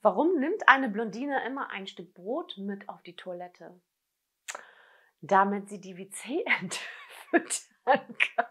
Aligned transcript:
Warum 0.00 0.38
nimmt 0.38 0.68
eine 0.68 0.88
Blondine 0.88 1.44
immer 1.44 1.70
ein 1.70 1.86
Stück 1.86 2.14
Brot 2.14 2.56
mit 2.58 2.88
auf 2.88 3.02
die 3.02 3.16
Toilette? 3.16 3.80
Damit 5.20 5.68
sie 5.68 5.80
die 5.80 5.96
WC-Ente 5.96 6.78
füttern 7.30 8.16
kann. 8.36 8.46